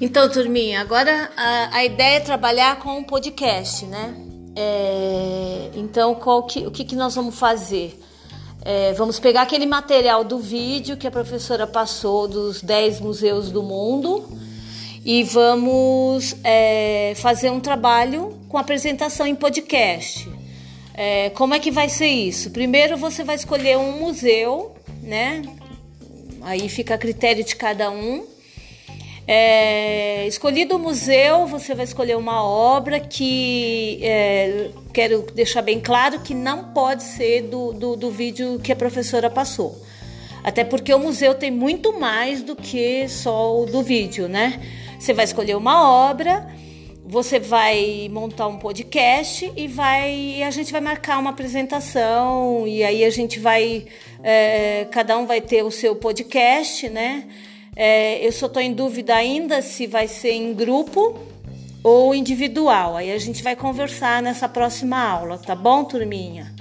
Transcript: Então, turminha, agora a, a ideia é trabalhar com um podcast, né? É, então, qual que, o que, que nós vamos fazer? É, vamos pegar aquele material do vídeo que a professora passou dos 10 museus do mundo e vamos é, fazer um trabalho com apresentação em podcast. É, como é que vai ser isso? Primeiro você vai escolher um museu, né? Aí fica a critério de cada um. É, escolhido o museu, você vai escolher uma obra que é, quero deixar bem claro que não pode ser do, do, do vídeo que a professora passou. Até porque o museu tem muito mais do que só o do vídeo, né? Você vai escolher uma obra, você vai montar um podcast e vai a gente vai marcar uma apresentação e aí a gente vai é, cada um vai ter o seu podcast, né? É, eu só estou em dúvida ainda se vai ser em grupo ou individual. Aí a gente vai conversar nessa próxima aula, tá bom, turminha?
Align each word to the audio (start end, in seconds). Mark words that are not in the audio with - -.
Então, 0.00 0.28
turminha, 0.28 0.80
agora 0.80 1.30
a, 1.36 1.76
a 1.78 1.84
ideia 1.84 2.18
é 2.18 2.20
trabalhar 2.20 2.78
com 2.78 2.98
um 2.98 3.02
podcast, 3.02 3.84
né? 3.84 4.14
É, 4.54 5.70
então, 5.74 6.14
qual 6.14 6.44
que, 6.44 6.60
o 6.60 6.70
que, 6.70 6.84
que 6.84 6.94
nós 6.94 7.16
vamos 7.16 7.36
fazer? 7.36 7.98
É, 8.64 8.92
vamos 8.92 9.18
pegar 9.18 9.42
aquele 9.42 9.66
material 9.66 10.22
do 10.22 10.38
vídeo 10.38 10.96
que 10.96 11.06
a 11.06 11.10
professora 11.10 11.66
passou 11.66 12.28
dos 12.28 12.62
10 12.62 13.00
museus 13.00 13.50
do 13.50 13.62
mundo 13.62 14.28
e 15.04 15.24
vamos 15.24 16.36
é, 16.44 17.14
fazer 17.16 17.50
um 17.50 17.58
trabalho 17.58 18.38
com 18.48 18.58
apresentação 18.58 19.26
em 19.26 19.34
podcast. 19.34 20.28
É, 20.94 21.30
como 21.30 21.54
é 21.54 21.58
que 21.58 21.70
vai 21.70 21.88
ser 21.88 22.08
isso? 22.08 22.50
Primeiro 22.50 22.96
você 22.96 23.24
vai 23.24 23.36
escolher 23.36 23.78
um 23.78 23.98
museu, 23.98 24.74
né? 25.02 25.42
Aí 26.42 26.68
fica 26.68 26.94
a 26.94 26.98
critério 26.98 27.44
de 27.44 27.56
cada 27.56 27.90
um. 27.90 28.37
É, 29.30 30.26
escolhido 30.26 30.76
o 30.76 30.78
museu, 30.78 31.46
você 31.46 31.74
vai 31.74 31.84
escolher 31.84 32.16
uma 32.16 32.42
obra 32.42 32.98
que 32.98 34.00
é, 34.02 34.70
quero 34.90 35.20
deixar 35.34 35.60
bem 35.60 35.78
claro 35.80 36.20
que 36.20 36.32
não 36.32 36.72
pode 36.72 37.02
ser 37.02 37.42
do, 37.42 37.74
do, 37.74 37.94
do 37.94 38.10
vídeo 38.10 38.58
que 38.58 38.72
a 38.72 38.76
professora 38.76 39.28
passou. 39.28 39.84
Até 40.42 40.64
porque 40.64 40.94
o 40.94 40.98
museu 40.98 41.34
tem 41.34 41.50
muito 41.50 42.00
mais 42.00 42.40
do 42.40 42.56
que 42.56 43.06
só 43.06 43.60
o 43.60 43.66
do 43.66 43.82
vídeo, 43.82 44.28
né? 44.28 44.62
Você 44.98 45.12
vai 45.12 45.26
escolher 45.26 45.56
uma 45.56 46.08
obra, 46.08 46.48
você 47.04 47.38
vai 47.38 48.08
montar 48.10 48.46
um 48.46 48.56
podcast 48.56 49.52
e 49.54 49.68
vai 49.68 50.42
a 50.42 50.50
gente 50.50 50.72
vai 50.72 50.80
marcar 50.80 51.18
uma 51.18 51.30
apresentação 51.30 52.66
e 52.66 52.82
aí 52.82 53.04
a 53.04 53.10
gente 53.10 53.38
vai 53.38 53.84
é, 54.22 54.86
cada 54.90 55.18
um 55.18 55.26
vai 55.26 55.42
ter 55.42 55.62
o 55.62 55.70
seu 55.70 55.96
podcast, 55.96 56.88
né? 56.88 57.24
É, 57.80 58.26
eu 58.26 58.32
só 58.32 58.46
estou 58.46 58.60
em 58.60 58.72
dúvida 58.72 59.14
ainda 59.14 59.62
se 59.62 59.86
vai 59.86 60.08
ser 60.08 60.32
em 60.32 60.52
grupo 60.52 61.16
ou 61.80 62.12
individual. 62.12 62.96
Aí 62.96 63.12
a 63.12 63.18
gente 63.18 63.40
vai 63.40 63.54
conversar 63.54 64.20
nessa 64.20 64.48
próxima 64.48 64.98
aula, 65.00 65.38
tá 65.38 65.54
bom, 65.54 65.84
turminha? 65.84 66.52